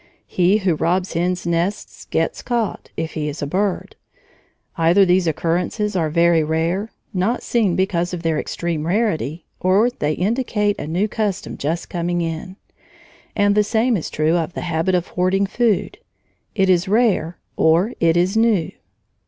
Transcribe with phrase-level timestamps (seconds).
[0.25, 3.95] He who robs hen's nests gets caught if he is a bird.
[4.75, 10.13] Either these occurrences are very rare, not seen because of their extreme rarity, or they
[10.13, 12.55] indicate a new custom just coming in.
[13.35, 15.99] And the same is true of the habit of hoarding food;
[16.55, 18.71] it is rare, or it is new.